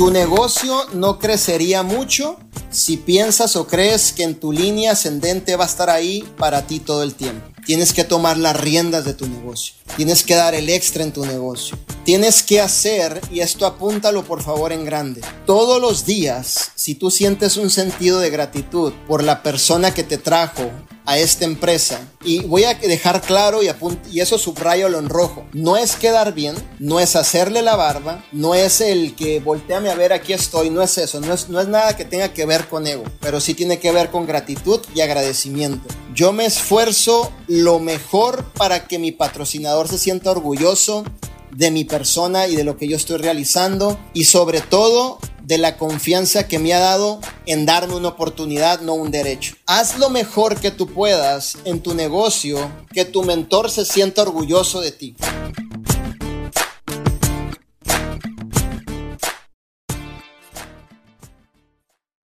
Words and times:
Tu 0.00 0.10
negocio 0.10 0.86
no 0.94 1.18
crecería 1.18 1.82
mucho 1.82 2.38
si 2.70 2.96
piensas 2.96 3.54
o 3.54 3.66
crees 3.66 4.14
que 4.14 4.22
en 4.22 4.34
tu 4.34 4.50
línea 4.50 4.92
ascendente 4.92 5.56
va 5.56 5.64
a 5.64 5.66
estar 5.66 5.90
ahí 5.90 6.26
para 6.38 6.66
ti 6.66 6.80
todo 6.80 7.02
el 7.02 7.14
tiempo. 7.14 7.46
Tienes 7.66 7.92
que 7.92 8.04
tomar 8.04 8.38
las 8.38 8.58
riendas 8.58 9.04
de 9.04 9.12
tu 9.12 9.26
negocio. 9.26 9.74
Tienes 9.98 10.22
que 10.22 10.36
dar 10.36 10.54
el 10.54 10.70
extra 10.70 11.04
en 11.04 11.12
tu 11.12 11.26
negocio. 11.26 11.76
Tienes 12.02 12.42
que 12.42 12.62
hacer, 12.62 13.20
y 13.30 13.40
esto 13.40 13.66
apúntalo 13.66 14.24
por 14.24 14.42
favor 14.42 14.72
en 14.72 14.86
grande, 14.86 15.20
todos 15.44 15.82
los 15.82 16.06
días, 16.06 16.70
si 16.76 16.94
tú 16.94 17.10
sientes 17.10 17.58
un 17.58 17.68
sentido 17.68 18.20
de 18.20 18.30
gratitud 18.30 18.94
por 19.06 19.22
la 19.22 19.42
persona 19.42 19.92
que 19.92 20.02
te 20.02 20.16
trajo 20.16 20.70
a 21.06 21.18
esta 21.18 21.44
empresa, 21.44 22.08
y 22.24 22.40
voy 22.40 22.64
a 22.64 22.74
dejar 22.74 23.20
claro 23.22 23.62
y, 23.62 23.68
y 24.10 24.20
eso 24.20 24.38
subrayo 24.38 24.86
en 24.98 25.08
rojo, 25.08 25.44
no 25.52 25.76
es 25.76 25.96
quedar 25.96 26.34
bien, 26.34 26.54
no 26.78 27.00
es 27.00 27.16
hacerle 27.16 27.62
la 27.62 27.76
barba, 27.76 28.24
no 28.32 28.54
es 28.54 28.80
el 28.80 29.14
que 29.14 29.40
volteame 29.40 29.90
a 29.90 29.94
ver 29.94 30.12
aquí 30.12 30.32
estoy, 30.32 30.70
no 30.70 30.82
es 30.82 30.96
eso, 30.98 31.20
no 31.20 31.34
es, 31.34 31.48
no 31.48 31.60
es 31.60 31.68
nada 31.68 31.96
que 31.96 32.04
tenga 32.04 32.32
que 32.32 32.46
ver 32.46 32.68
con 32.68 32.86
ego, 32.86 33.04
pero 33.20 33.40
sí 33.40 33.54
tiene 33.54 33.78
que 33.78 33.92
ver 33.92 34.10
con 34.10 34.26
gratitud 34.26 34.80
y 34.94 35.00
agradecimiento. 35.00 35.88
Yo 36.14 36.32
me 36.32 36.46
esfuerzo 36.46 37.32
lo 37.46 37.78
mejor 37.78 38.44
para 38.52 38.86
que 38.86 38.98
mi 38.98 39.12
patrocinador 39.12 39.88
se 39.88 39.98
sienta 39.98 40.30
orgulloso 40.30 41.04
de 41.52 41.70
mi 41.70 41.84
persona 41.84 42.46
y 42.46 42.56
de 42.56 42.64
lo 42.64 42.76
que 42.76 42.88
yo 42.88 42.96
estoy 42.96 43.18
realizando 43.18 43.98
y 44.14 44.24
sobre 44.24 44.60
todo 44.60 45.18
de 45.50 45.58
la 45.58 45.76
confianza 45.76 46.46
que 46.46 46.60
me 46.60 46.72
ha 46.72 46.78
dado 46.78 47.20
en 47.44 47.66
darme 47.66 47.96
una 47.96 48.06
oportunidad, 48.06 48.82
no 48.82 48.94
un 48.94 49.10
derecho. 49.10 49.56
Haz 49.66 49.98
lo 49.98 50.08
mejor 50.08 50.60
que 50.60 50.70
tú 50.70 50.86
puedas 50.86 51.58
en 51.64 51.80
tu 51.80 51.92
negocio, 51.92 52.70
que 52.92 53.04
tu 53.04 53.24
mentor 53.24 53.68
se 53.68 53.84
sienta 53.84 54.22
orgulloso 54.22 54.80
de 54.80 54.92
ti. 54.92 55.16